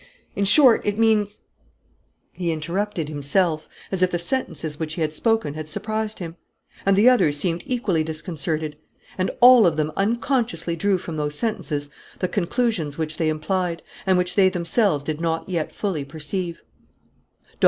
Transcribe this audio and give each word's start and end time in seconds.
In 0.35 0.45
short, 0.45 0.81
it 0.83 0.97
means" 0.97 1.43
He 2.31 2.51
interrupted 2.51 3.07
himself, 3.07 3.67
as 3.91 4.01
if 4.01 4.09
the 4.09 4.17
sentences 4.17 4.79
which 4.79 4.95
he 4.95 5.01
had 5.01 5.13
spoken 5.13 5.53
had 5.53 5.69
surprised 5.69 6.17
him. 6.17 6.37
And 6.87 6.95
the 6.97 7.07
others 7.07 7.37
seemed 7.37 7.61
equally 7.67 8.03
disconcerted. 8.03 8.77
And 9.19 9.29
all 9.41 9.67
of 9.67 9.77
them 9.77 9.91
unconsciously 9.95 10.75
drew 10.75 10.97
from 10.97 11.17
those 11.17 11.35
sentences 11.37 11.91
the 12.17 12.27
conclusions 12.27 12.97
which 12.97 13.17
they 13.17 13.29
implied, 13.29 13.83
and 14.07 14.17
which 14.17 14.33
they 14.33 14.49
themselves 14.49 15.03
did 15.03 15.21
not 15.21 15.47
yet 15.47 15.71
fully 15.71 16.03
perceive. 16.03 16.63